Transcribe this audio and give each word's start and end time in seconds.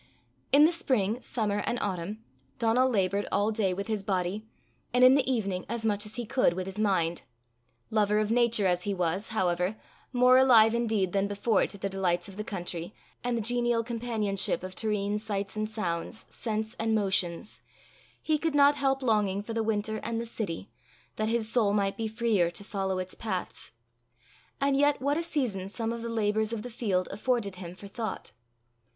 In 0.51 0.65
the 0.65 0.71
spring, 0.71 1.21
summer, 1.21 1.59
and 1.63 1.77
autumn, 1.79 2.23
Donal 2.57 2.89
laboured 2.89 3.27
all 3.31 3.51
day 3.51 3.71
with 3.71 3.85
his 3.85 4.01
body, 4.01 4.47
and 4.91 5.03
in 5.03 5.13
the 5.13 5.31
evening 5.31 5.63
as 5.69 5.85
much 5.85 6.07
as 6.07 6.15
he 6.15 6.25
could 6.25 6.53
with 6.53 6.65
his 6.65 6.79
mind. 6.79 7.21
Lover 7.91 8.17
of 8.17 8.31
Nature 8.31 8.65
as 8.65 8.81
he 8.81 8.95
was, 8.95 9.27
however, 9.27 9.75
more 10.11 10.39
alive 10.39 10.73
indeed 10.73 11.13
than 11.13 11.27
before 11.27 11.67
to 11.67 11.77
the 11.77 11.87
delights 11.87 12.27
of 12.27 12.35
the 12.35 12.43
country, 12.43 12.95
and 13.23 13.37
the 13.37 13.43
genial 13.43 13.83
companionship 13.83 14.63
of 14.63 14.73
terrene 14.73 15.19
sights 15.19 15.55
and 15.55 15.69
sounds, 15.69 16.25
scents 16.29 16.75
and 16.79 16.95
motions, 16.95 17.61
he 18.23 18.39
could 18.39 18.55
not 18.55 18.73
help 18.77 19.03
longing 19.03 19.43
for 19.43 19.53
the 19.53 19.61
winter 19.61 19.97
and 19.97 20.19
the 20.19 20.25
city, 20.25 20.71
that 21.17 21.29
his 21.29 21.47
soul 21.47 21.73
might 21.73 21.95
be 21.95 22.07
freer 22.07 22.49
to 22.49 22.63
follow 22.63 22.97
its 22.97 23.13
paths. 23.13 23.73
And 24.59 24.75
yet 24.75 24.99
what 24.99 25.15
a 25.17 25.21
season 25.21 25.69
some 25.69 25.93
of 25.93 26.01
the 26.01 26.09
labours 26.09 26.51
of 26.51 26.63
the 26.63 26.71
field 26.71 27.07
afforded 27.11 27.57
him 27.57 27.75
for 27.75 27.85
thought! 27.85 28.31